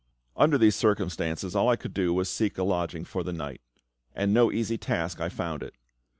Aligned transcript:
Under 0.35 0.57
these 0.57 0.75
circumstances 0.75 1.55
all 1.55 1.69
I 1.69 1.75
could 1.75 1.93
do 1.93 2.11
was 2.11 2.27
to 2.27 2.33
seek 2.35 2.57
a 2.57 2.63
lodging 2.63 3.05
for 3.05 3.21
the 3.23 3.31
night; 3.31 3.61
and 4.15 4.33
no 4.33 4.51
easy 4.51 4.79
task 4.79 5.21
I 5.21 5.29
found 5.29 5.61
it. 5.61 5.75